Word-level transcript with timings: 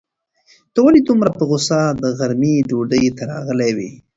ته 0.73 0.79
ولې 0.85 1.01
دومره 1.09 1.29
په 1.37 1.43
غوسه 1.49 1.79
د 2.01 2.03
غرمې 2.17 2.53
ډوډۍ 2.69 3.05
ته 3.17 3.23
راغلی 3.31 3.71
وې؟ 3.77 3.91